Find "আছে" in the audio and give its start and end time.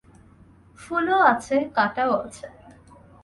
1.31-1.55, 2.25-2.47